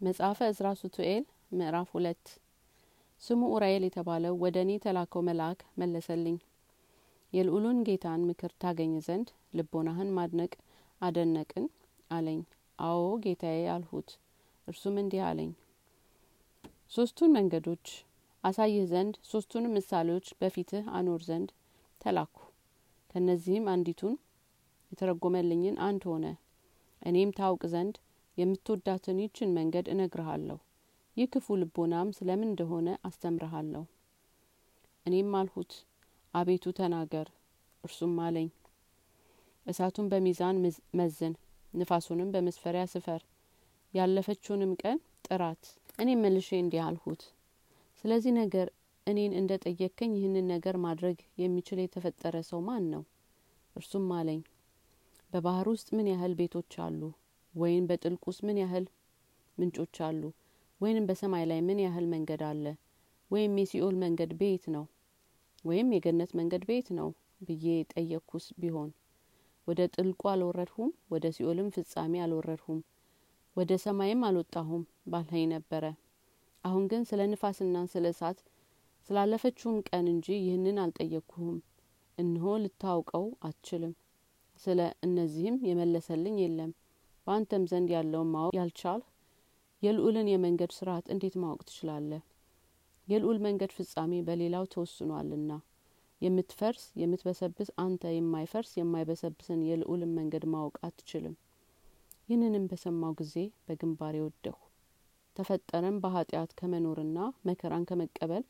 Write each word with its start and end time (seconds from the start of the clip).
መጽሐፈ 0.00 0.38
እዝራ 0.50 0.68
ሱቱኤል 0.78 1.24
ምዕራፍ 1.52 1.88
ሁለት። 1.94 2.26
ስሙ 3.22 3.40
ኡራኤል 3.54 3.82
የተባለው 3.86 4.34
ወደ 4.42 4.56
እኔ 4.64 4.70
የተላከው 4.76 5.22
መልአክ 5.26 5.60
መለሰልኝ። 5.80 6.36
የልዑሉን 7.32 7.78
ጌታን 7.88 8.22
ምክር 8.28 8.52
ታገኝ 8.62 8.92
ዘንድ 9.06 9.28
ልቦናህን 9.58 10.10
ማድነቅ 10.16 10.52
አደነቅን 11.00 11.66
አለኝ። 12.10 12.40
አዎ 12.78 13.02
ጌታዬ 13.24 13.60
አልሁት። 13.74 14.10
እርሱም 14.68 14.96
እንዲህ 14.98 15.22
አለኝ። 15.28 15.50
ሶስቱን 16.92 17.34
መንገዶች 17.36 17.86
አሳይህ 18.44 18.84
ዘንድ 18.88 19.16
ሶስቱንም 19.30 19.74
ምሳሌዎች 19.78 20.28
በፊትህ 20.40 20.86
አኖር 20.98 21.22
ዘንድ 21.22 21.50
ተላኩ። 22.00 22.36
ከእነዚህም 23.10 23.66
አንዲቱን 23.70 24.14
የተረጎመልኝን 24.92 25.76
አንድ 25.86 26.04
ሆነ። 26.10 26.26
እኔም 27.02 27.32
ታውቅ 27.36 27.62
ዘንድ 27.72 27.96
የምትወዳትን 28.40 29.18
ይችን 29.22 29.54
መንገድ 29.56 29.86
እነግርሃለሁ። 29.92 30.58
ይህ 31.16 31.28
ክፉ 31.32 31.56
ልቦናም 31.60 32.08
ስለምን 32.16 32.50
እንደሆነ 32.50 32.88
አስተምርሃለሁ 33.08 33.82
እኔም 35.06 35.34
አልሁት 35.38 35.72
አቤቱ 36.34 36.72
ተናገር 36.78 37.28
እርሱም 37.84 38.14
አለኝ። 38.24 38.48
እሳቱን 39.66 40.06
በሚዛን 40.12 40.56
መዝን 40.98 41.34
ንፋሱንም 41.74 42.32
በመስፈሪያ 42.34 42.84
ስፈር 42.92 43.20
ያለፈችውንም 43.94 44.72
ቀን 44.82 44.98
ጥራት። 45.26 45.62
እኔም 46.02 46.22
መልሼ 46.24 46.50
እንዲህ 46.60 46.82
አልሁት 46.86 47.22
ስለዚህ 48.04 48.32
ነገር 48.38 48.68
እኔን 49.06 49.32
እንደ 49.38 49.52
ጠየቅከኝ 49.64 50.12
ይህንን 50.16 50.46
ነገር 50.52 50.76
ማድረግ 50.84 51.18
የሚችል 51.38 51.78
የተፈጠረ 51.82 52.36
ሰው 52.48 52.60
ማን 52.66 52.84
ነው? 52.92 53.02
እርሱም 53.76 54.06
አለኝ። 54.16 54.40
በባህር 55.30 55.66
ውስጥ 55.72 55.88
ምን 55.96 56.06
ያህል 56.12 56.32
ቤቶች 56.38 56.74
አሉ 56.84 57.00
ወይም 57.54 57.84
በጥልቅ 57.86 58.22
ውስጥ 58.28 58.42
ምን 58.48 58.58
ያህል 58.62 58.84
ምንጮች 59.58 59.96
አሉ? 60.06 60.22
ወይንም 60.80 61.06
በሰማይ 61.06 61.44
ላይ 61.50 61.60
ምን 61.60 61.78
ያህል 61.84 62.06
መንገድ 62.06 62.42
አለ? 62.42 62.64
ወይም 63.30 63.54
የሲኦል 63.60 63.96
መንገድ 63.96 64.30
ቤት 64.40 64.64
ነው? 64.74 64.84
ወይም 65.64 65.88
የገነት 65.94 66.30
መንገድ 66.38 66.62
ቤት 66.68 66.88
ነው 66.98 67.08
ብዬ 67.40 67.64
ጠየቅኩስ 67.92 68.46
ቢሆን 68.60 68.90
ወደ 69.68 69.80
ጥልቁ 69.94 70.22
አልወረድሁም 70.30 70.90
ወደ 71.10 71.26
ሲኦልም 71.36 71.68
ፍጻሜ 71.74 72.14
አልወረድሁም 72.22 72.78
ወደ 73.56 73.72
ሰማይም 73.84 74.22
አልወጣሁም 74.28 74.82
ባልኸኝ 75.06 75.44
ነበረ። 75.52 75.84
አሁን 76.64 76.84
ግን 76.90 77.02
ስለ 77.10 77.20
ንፋስና 77.30 77.76
ስለ 77.92 78.06
እሳት 78.14 78.38
ስላለፈችውም 79.08 79.78
ቀን 79.88 80.06
እንጂ 80.12 80.26
ይህንን 80.38 80.76
አልጠየቅኩህም 80.82 81.58
እንሆ 82.18 82.54
ልታውቀው 82.62 83.26
አትችልም። 83.42 83.92
ስለ 84.60 84.80
እነዚህም 85.02 85.56
የመለሰልኝ 85.68 86.36
የለም 86.42 86.70
በአንተም 87.26 87.64
ዘንድ 87.70 87.88
ያለውን 87.94 88.30
ማወቅ 88.34 88.52
ያልቻልህ 88.58 89.08
የልዑልን 89.82 90.28
የመንገድ 90.30 90.72
ስርዓት 90.76 91.06
እንዴት 91.12 91.34
ማወቅ 91.42 91.60
ትችላለህ? 91.66 92.22
የልዑል 93.08 93.38
መንገድ 93.44 93.70
ፍጻሜ 93.76 94.12
በሌላው 94.26 94.64
ተወስኗልና። 94.72 95.52
የምትፈርስ 96.20 96.82
የምትበሰብስ 97.00 97.68
አንተ 97.82 98.12
የማይፈርስ 98.14 98.72
የማይበሰብስን 98.78 99.60
የልዑልን 99.68 100.12
መንገድ 100.18 100.44
ማወቅ 100.52 100.76
አትችልም። 100.88 101.34
ይህንንም 102.24 102.66
በሰማው 102.70 103.12
ጊዜ 103.20 103.36
በግንባሬ 103.66 104.16
ወደሁ 104.24 104.56
ተፈጠረን 105.36 105.96
በኃጢአት 106.02 106.50
ከመኖርና 106.58 107.18
መከራን 107.48 107.86
ከመቀበል 107.88 108.44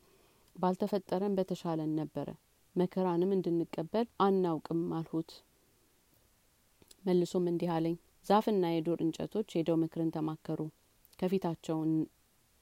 ባልተፈጠረን 0.55 1.35
በተሻለን 1.37 1.91
ነበረ። 1.99 2.27
መከራንም 2.75 3.33
እንድንቀበል 3.35 4.07
አናውቅም 4.19 4.81
አልሁት። 4.97 5.31
መልሶም 7.05 7.45
እንዲህ 7.51 7.69
አለኝ 7.75 7.95
ዛፍና 8.25 8.65
የዱር 8.71 8.99
እንጨቶች 9.05 9.55
ሄደው 9.57 9.77
ምክርን 9.81 10.09
ተማከሩ። 10.15 10.59
ከፊታቸው 11.19 11.77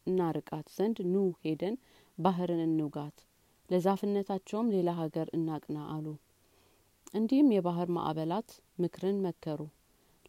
እናርቃት 0.07 0.67
ዘንድ 0.75 0.97
ኑ 1.11 1.15
ሄደን 1.43 1.75
ባህርን 2.17 2.61
እንውጋት 2.65 3.17
ለዛፍነታቸውም 3.69 4.71
ሌላ 4.75 4.89
ሀገር 4.99 5.27
እናቅና 5.33 5.77
አሉ። 5.93 6.05
እንዲህም 7.13 7.49
የባህር 7.55 7.89
ማዕበላት 7.95 8.49
ምክርን 8.83 9.17
መከሩ። 9.25 9.61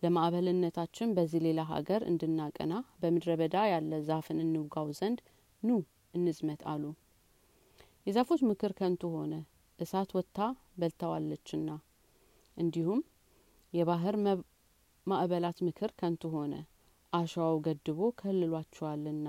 ለማዕበልነታችን 0.03 1.15
በዚህ 1.16 1.41
ሌላ 1.47 1.60
ሀገር 1.71 2.03
እንድናቀና 2.10 2.72
በምድረ 3.00 3.31
በዳ 3.41 3.56
ያለ 3.72 3.93
ዛፍን 4.06 4.38
እንውጋው 4.44 4.88
ዘንድ 4.99 5.19
ኑ 5.62 5.78
እንዝመት 6.15 6.62
አሉ። 6.72 6.84
የዛፎች 8.06 8.41
ምክር 8.50 8.72
ከንቱ 8.78 9.03
ሆነ። 9.16 9.34
እሳት 9.78 10.10
ወጥታ 10.16 10.38
በልተዋለችና 10.78 11.69
እንዲሁም 12.56 13.00
የባህር 13.72 14.15
ማዕበላት 15.06 15.59
ምክር 15.66 15.91
ከንቱ 15.99 16.22
ሆነ። 16.34 16.55
አሸዋው 17.12 17.56
ገድቦ 17.61 18.00
ከልሏቸዋልና። 18.19 19.27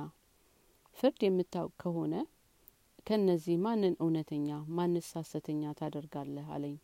ፍርድ 0.97 1.21
የምታውቅ 1.25 1.73
ከሆነ 1.81 2.13
ከእነዚህ 3.07 3.55
ማንን 3.63 3.95
እውነተኛ 4.01 4.47
ማንስ 4.77 5.07
ታደርጋለህ 5.79 6.49
አለኝ። 6.55 6.75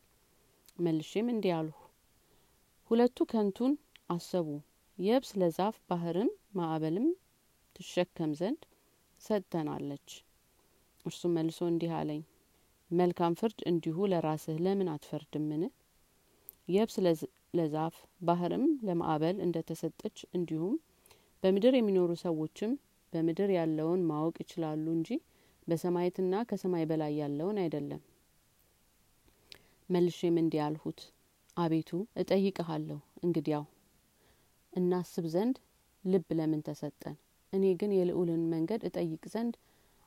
መልሼም 0.78 1.28
እንዲህ 1.34 1.54
አልሁ። 1.56 1.78
ሁለቱ 2.92 3.18
ከንቱን 3.32 3.74
አሰቡ። 4.10 4.48
የብስ 4.98 5.32
ለዛፍ 5.40 5.76
ባህርም 5.90 6.30
ማዕበልም 6.58 7.08
ትሸከም 7.76 8.32
ዘንድ 8.40 8.62
ሰጥተናለች። 9.22 10.08
እርሱም 11.06 11.36
መልሶ 11.38 11.60
እንዲህ 11.72 11.92
አለኝ። 11.98 12.22
መልካም 12.92 13.34
ፍርድ 13.36 13.60
እንዲሁ 13.70 13.98
ለራስህ 14.12 14.58
ለምን 14.66 14.90
አትፈርድምን? 14.94 15.64
የብስ 16.70 16.96
ለዛፍ 17.58 17.96
ባህርም 18.22 18.66
ለማዕበል 18.88 19.38
እንደ 19.46 19.58
ተሰጠች 19.70 20.18
እንዲሁም 20.38 20.76
በምድር 21.44 21.74
የሚኖሩ 21.78 22.12
ሰዎችም 22.24 22.72
በምድር 23.14 23.50
ያለውን 23.58 24.02
ማወቅ 24.10 24.36
ይችላሉ 24.44 24.86
እንጂ 24.96 25.10
በሰማየትና 25.68 26.44
ከሰማይ 26.50 26.86
በላይ 26.90 27.14
ያለውን 27.22 27.58
አይደለም። 27.64 28.02
መልሼም 29.90 30.36
እንዲህ 30.42 30.62
አልሁት 30.66 31.00
አቤቱ 31.58 31.90
እጠይቅሃለሁ 32.22 32.98
እንግዲያው 33.24 33.64
እናስብ 34.74 35.26
ዘንድ 35.34 35.56
ልብ 36.04 36.28
ለምን 36.40 36.62
ተሰጠን? 36.68 37.16
እኔ 37.54 37.64
ግን 37.80 37.92
የልዑልን 37.96 38.44
መንገድ 38.54 38.82
እጠይቅ 38.88 39.24
ዘንድ 39.34 39.56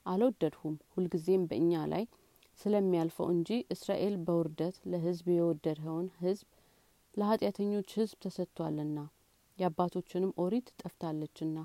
አልወደድሁም። 0.06 0.76
ሁልጊዜም 0.94 1.42
በእኛ 1.50 1.72
ላይ 1.92 2.04
ስለሚያልፈው 2.60 3.28
እንጂ 3.34 3.50
እስራኤል 3.74 4.14
በውርደት 4.26 4.76
ለህዝብ 4.92 5.26
የወደድኸውን 5.32 6.08
ህዝብ 6.20 6.46
ለኃጢአተኞች 7.14 7.90
ህዝብ 7.96 8.16
ተሰጥቷልና 8.24 8.98
የአባቶችንም 9.58 10.34
ኦሪት 10.42 10.68
ጠፍታለችና 10.80 11.56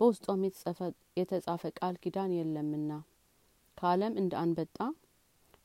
በውስጧም 0.00 0.40
የተጻፈ 1.18 1.62
ቃል 1.78 1.94
ኪዳን 2.02 2.32
የለምና። 2.36 2.90
ከአለም 3.78 4.14
እንደ 4.20 4.34
አንበጣ 4.40 4.76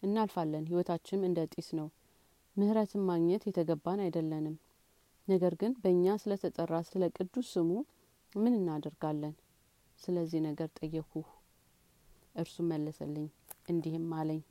እናልፋለን 0.03 0.68
ህይወታችንም 0.69 1.25
እንደ 1.30 1.40
ጢስ 1.53 1.69
ነው። 1.80 1.88
ምህረትን 2.56 3.02
ማግኘት 3.09 3.44
የተገባን 3.47 4.00
አይደለንም። 4.06 4.56
ነገር 5.28 5.53
ግን 5.62 5.74
በእኛ 5.81 6.16
ስለተጠራ 6.22 6.75
ስለ 6.90 7.03
ቅዱስ 7.18 7.47
ስሙ 7.53 7.72
ምን 8.36 8.53
እናደርጋለን? 8.53 9.34
ስለዚህ 10.00 10.40
ነገር 10.47 10.69
ጠየቅሁ 10.78 11.22
እርሱ 12.36 12.56
መለሰልኝ 12.69 13.28
እንዲህም 13.69 14.07
አለኝ 14.19 14.41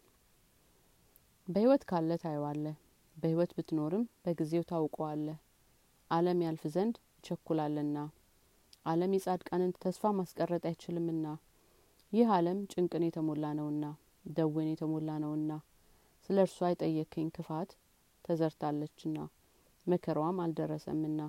በህይወት 1.49 1.83
ካለ 1.91 2.11
ታየዋለህ 2.23 2.77
በህይወት 3.19 3.53
ብትኖርም 3.57 4.05
በጊዜው 4.25 4.65
ታውቀዋለህ። 4.71 5.39
አለም 6.11 6.39
ያልፍ 6.45 6.63
ዘንድ 6.75 6.97
ይቸኩላልና። 7.19 7.97
አለም 8.87 9.15
የጻድቃንን 9.17 9.73
ተስፋ 9.83 10.13
ማስቀረጥ 10.19 10.63
አይችልምና። 10.71 11.27
ይህ 12.13 12.29
አለም 12.37 12.61
ጭንቅን 12.73 13.07
የተሞላ 13.07 13.47
ነውና 13.59 13.85
ደዌን 14.31 14.69
የተሞላ 14.71 15.11
ነውና። 15.25 15.51
ስለ 16.29 16.39
እርሷ 16.47 16.69
የጠየከኝ 16.71 17.29
ክፋት 17.37 17.71
ተዘርታለችና 18.25 19.19
መከራዋም 19.87 20.41
አልደረሰምና። 20.45 21.21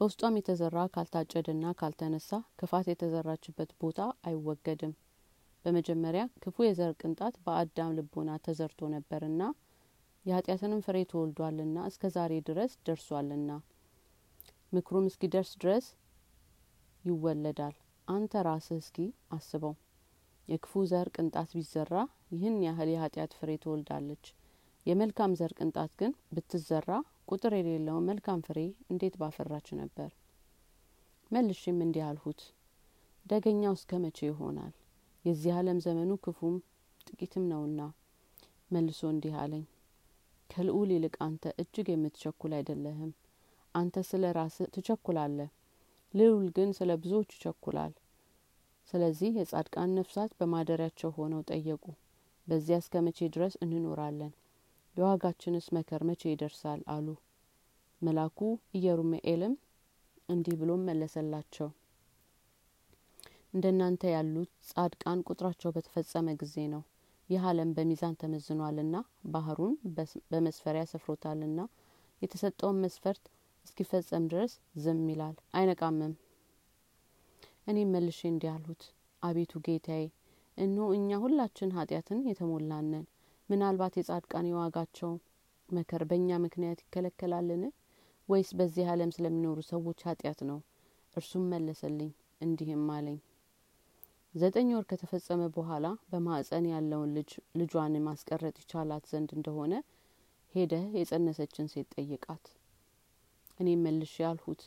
በውስጧም 0.00 0.38
የተዘራ 0.38 0.78
ካልታጨደና 0.94 1.66
ካልተነሳ 1.80 2.30
ክፋት 2.60 2.86
የተዘራችበት 2.90 3.70
ቦታ 3.82 3.98
አይወገድም። 4.26 4.92
በመጀመሪያ 5.64 6.22
ክፉ 6.42 6.64
የዘር 6.64 6.92
ቅንጣት 7.00 7.34
በአዳም 7.44 7.94
ልቦና 7.98 8.30
ተዘርቶ 8.46 8.88
ነበርና 8.94 9.42
የኃጢአትንም 10.26 10.82
ፍሬ 10.84 10.96
ተወልዷልና 11.10 11.78
እስከ 11.88 12.10
ዛሬ 12.14 12.34
ድረስ 12.48 12.72
ደርሷልና። 12.86 13.50
ምክሩም 14.72 15.08
እስኪደርስ 15.10 15.50
ድረስ 15.62 15.86
ይወለዳል። 17.04 17.74
አንተ 18.08 18.42
ራስህ 18.46 18.78
እስኪ 18.82 18.98
አስበው። 19.34 19.74
የክፉ 20.48 20.82
ዘር 20.90 21.08
ቅንጣት 21.16 21.50
ቢዘራ 21.56 21.92
ይህን 22.32 22.56
ያህል 22.66 22.88
የኃጢአት 22.92 23.32
ፍሬ 23.38 23.50
ትወልዳለች 23.62 24.24
የመልካም 24.86 25.36
ዘር 25.38 25.52
ቅንጣት 25.58 25.92
ግን 26.00 26.12
ብትዘራ 26.34 26.88
ቁጥር 27.30 27.52
የሌለውን 27.58 28.08
መልካም 28.10 28.40
ፍሬ 28.46 28.58
እንዴት 28.90 29.14
ባፈራች 29.20 29.68
ነበር? 29.78 30.10
መልሽም 31.30 31.78
እንዲህ 31.84 32.04
አልሁት 32.08 32.40
ደገኛው 33.26 33.76
እስከ 33.78 34.00
መቼ 34.02 34.18
ይሆናል? 34.28 34.72
የዚህ 35.24 35.52
ዓለም 35.58 35.78
ዘመኑ 35.84 36.12
ክፉም 36.24 36.56
ጥቂትም 37.06 37.46
ነውና። 37.52 37.80
መልሶ 38.70 39.02
እንዲህ 39.12 39.34
አለኝ 39.42 39.64
ከልዑል 40.50 40.90
ይልቅ 40.94 41.14
አንተ 41.26 41.52
እጅግ 41.62 41.86
የምትቸኩል 41.90 42.52
አይደለህም። 42.58 43.12
አንተ 43.74 44.04
ስለ 44.08 44.24
ራስህ 44.36 44.70
ትቸኩላለህ 44.74 45.48
ልዑል 46.14 46.48
ግን 46.56 46.70
ስለ 46.78 46.90
ብዙዎች 47.02 47.30
ይቸኩላል። 47.36 47.92
ስለዚህ 48.92 49.30
የጻድቃን 49.38 49.94
ነፍሳት 49.98 50.32
በማደሪያቸው 50.38 51.10
ሆነው 51.16 51.40
ጠየቁ። 51.50 51.84
በዚያ 52.46 52.78
እስከ 52.82 53.02
መቼ 53.06 53.28
ድረስ 53.34 53.54
እንኖራለን? 53.64 54.32
የዋጋችንስ 54.96 55.66
መከር 55.76 56.02
መቼ 56.08 56.22
ይደርሳል? 56.32 56.80
አሉ። 56.88 57.06
መላኩ 58.02 58.38
ኢየሩሜኤልም 58.74 59.54
እንዲህ 60.28 60.54
ብሎም 60.60 60.82
መለሰላቸው። 60.88 61.68
እንደናንተ 63.54 64.02
ያሉት 64.14 64.52
ጻድቃን 64.70 65.20
ቁጥራቸው 65.28 65.72
በተፈጸመ 65.74 66.28
ጊዜ 66.40 66.56
ነው 66.72 66.82
ይህ 67.28 67.42
አለም 67.48 67.70
በሚዛን 67.76 68.18
ተመዝኗልና 68.20 68.96
ባህሩን 69.30 69.74
በመስፈሪያ 70.32 70.82
ሰፍሮታልና 70.90 71.60
የተሰጠውን 72.22 72.82
መስፈርት 72.84 73.24
እስኪፈጸም 73.66 74.24
ድረስ 74.32 74.52
ዝም 74.82 75.00
ይላል። 75.12 75.36
አይነቃምም። 75.58 76.12
እኔም 77.66 77.92
መልሼ 77.94 78.20
እንዲህ 78.30 78.50
አልሁት 78.54 78.82
አቤቱ 79.22 79.62
ጌታዬ 79.66 80.04
እነሆ 80.58 80.86
እኛ 80.96 81.18
ሁላችን 81.22 81.74
ኃጢአትን 81.76 82.20
የተሞላነን 82.30 83.04
ምናልባት 83.48 83.94
የጻድቃን 83.98 84.50
የዋጋቸው 84.50 85.12
መከር 85.68 86.02
በእኛ 86.10 86.38
ምክንያት 86.44 86.78
ይከለከላልን? 86.84 87.62
ወይስ 88.28 88.50
በዚህ 88.58 88.86
ዓለም 88.92 89.10
ስለሚኖሩ 89.16 89.58
ሰዎች 89.70 89.98
ኃጢአት 90.08 90.40
ነው? 90.50 90.58
እርሱም 91.14 91.44
መለሰልኝ 91.52 92.10
እንዲህም 92.40 92.84
አለኝ 92.94 93.18
ዘጠኝ 94.34 94.68
ወር 94.74 94.84
ከተፈጸመ 94.90 95.42
በኋላ 95.54 95.86
በማዕፀን 96.10 96.64
ያለውን 96.70 97.10
ልጅ 97.16 97.30
ልጇን 97.58 97.94
ማስቀረጥ 98.06 98.54
ይቻላት 98.62 99.04
ዘንድ 99.10 99.30
እንደሆነ 99.36 99.74
ሄደህ 100.54 100.86
የጸነሰችን 100.96 101.70
ሴት 101.72 101.86
ጠይቃት። 101.96 102.46
እኔም 103.60 103.84
መልሼ 103.86 104.14
ያልሁት 104.24 104.62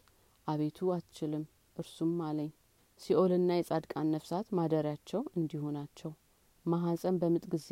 አቤቱ 0.48 0.90
አትችልም 0.96 1.44
እርሱም 1.78 2.16
አለኝ። 2.28 2.50
ሲኦልና 3.02 3.52
የጻድቃን 3.58 4.12
ነፍሳት 4.16 4.48
ማደሪያቸው 4.60 5.24
እንዲሁ 5.36 5.64
ናቸው። 5.76 6.12
ማሀፀን 6.66 7.20
በምጥ 7.22 7.46
ጊዜ 7.54 7.70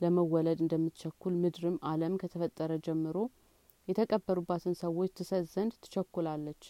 ለመወለድ 0.00 0.60
እንደምትቸኩል 0.62 1.34
ምድርም 1.42 1.76
አለም 1.90 2.14
ከተፈጠረ 2.22 2.72
ጀምሮ 2.86 3.16
የተቀበሩባትን 3.88 4.80
ሰዎች 4.82 5.12
ትሰጥ 5.18 5.44
ዘንድ 5.52 5.74
ትቸኩላለች። 5.82 6.64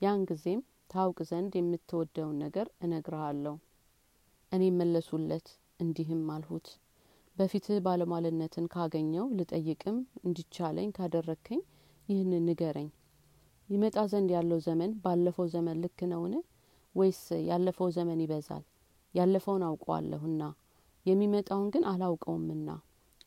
ያን 0.00 0.24
ጊዜም 0.30 0.60
ታውቅ 0.90 1.18
ዘንድ 1.30 1.54
የምትወደውን 1.58 2.36
ነገር 2.44 2.68
እነግርሃለሁ 2.80 3.54
እኔ 4.54 4.64
መለሱለት 4.78 5.46
እንዲህም 5.80 6.24
አልሁት 6.32 6.66
በፊትህ 7.36 7.78
ባለሟልነትን 7.84 8.66
ካገኘው 8.72 9.24
ልጠይቅም 9.38 9.96
እንዲቻለኝ 10.24 10.88
ካደረግከኝ 10.96 11.60
ይህንን 12.08 12.44
ንገረኝ። 12.48 12.88
ይመጣ 13.68 13.96
ዘንድ 14.10 14.30
ያለው 14.34 14.58
ዘመን 14.66 14.90
ባለፈው 15.04 15.46
ዘመን 15.54 15.76
ልክ 15.84 15.98
ነውን? 16.10 16.34
ወይስ 16.94 17.20
ያለፈው 17.48 17.88
ዘመን 17.96 18.18
ይበዛል? 18.24 18.62
ያለፈውን 19.14 19.62
አውቀዋለሁና 19.68 20.42
የሚመጣውን 21.06 21.68
ግን 21.74 21.84
አላውቀውምና። 21.90 22.68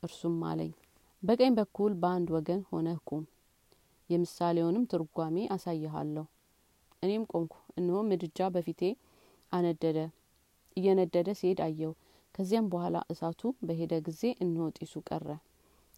እርሱም 0.03 0.37
አለኝ 0.49 0.71
በቀኝ 1.23 1.51
በኩል 1.59 1.91
በአንድ 2.01 2.29
ወገን 2.35 2.61
ሆነህ 2.69 2.99
ቁም። 3.09 3.23
የምሳሌውንም 4.09 4.87
ትርጓሜ 4.91 5.45
አሳይሃለሁ። 5.55 6.25
እኔም 7.03 7.23
ቆምኩ 7.31 7.55
እነሆ 7.79 7.97
ምድጃ 8.09 8.47
በፊቴ 8.53 8.81
አነደደ 9.51 9.99
እየነደደ 10.77 11.29
ሲሄድ 11.39 11.59
አየው። 11.65 11.93
ከዚያም 12.35 12.67
በኋላ 12.71 12.97
እሳቱ 13.11 13.51
በሄደ 13.61 13.93
ጊዜ 14.07 14.23
እነሆ 14.43 14.65
ጢሱ 14.77 14.95
ቀረ። 15.09 15.27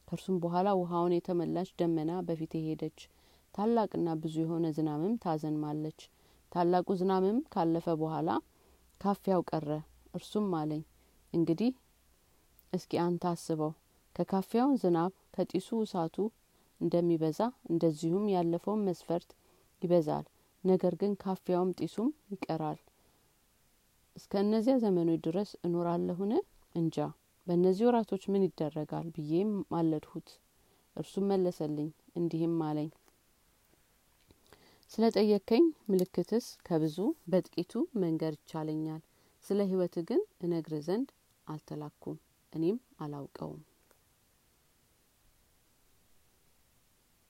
ከእርሱም 0.08 0.38
በኋላ 0.44 0.70
ውሃውን 0.80 1.16
የተመላች 1.16 1.70
ደመና 1.80 2.12
በፊቴ 2.28 2.54
ሄደች። 2.68 3.00
ታላቅና 3.56 4.10
ብዙ 4.22 4.36
የሆነ 4.44 4.66
ዝናምም 4.78 5.14
ታዘንማለች። 5.24 6.00
ታላቁ 6.52 6.88
ዝናምም 7.00 7.38
ካለፈ 7.54 7.88
በኋላ 8.02 8.30
ካፊያው 9.02 9.44
ቀረ። 9.52 9.70
እርሱም 10.14 10.48
አለኝ 10.60 10.82
እንግዲህ 11.34 11.72
እስኪ 12.74 12.92
አንተ 13.04 13.24
አስበው። 13.32 13.74
ከካፊያውን 14.16 14.80
ዝናብ 14.82 15.12
ከጢሱ 15.36 15.70
እሳቱ 15.84 16.16
እንደሚበዛ 16.82 17.40
እንደዚሁም 17.72 18.26
ያለፈውን 18.34 18.86
መስፈርት 18.88 19.30
ይበዛል። 19.82 20.26
ነገር 20.64 20.94
ግን 21.02 21.12
ካፊያውም 21.22 21.76
ጢሱም 21.80 22.10
ይቀራል 22.34 22.80
እስከ 24.20 24.34
እነዚያ 24.40 24.76
ዘመኖች 24.78 25.20
ድረስ 25.28 25.50
እኖራለሁን? 25.66 26.32
እንጃ። 26.76 26.98
በእነዚህ 27.48 27.86
ወራቶች 27.88 28.24
ምን 28.28 28.46
ይደረጋል 28.48 29.08
ብዬም 29.16 29.52
ማለድሁት 29.72 30.30
እርሱም 30.96 31.26
መለሰልኝ 31.32 31.90
እንዲህም 32.16 32.58
አለኝ። 32.62 32.90
ስለ 34.92 35.06
ጠየከኝ 35.16 35.64
ምልክትስ 35.90 36.46
ከብዙ 36.68 36.98
በጥቂቱ 37.32 37.74
መንገር 38.04 38.36
ይቻለኛል። 38.40 39.02
ስለ 39.46 39.60
ህይወት 39.64 39.98
ግን 40.10 40.22
እነግር 40.42 40.76
ዘንድ 40.88 41.10
አልተላኩም። 41.48 42.18
እኔም 42.54 42.78
አላውቀውም 43.00 43.60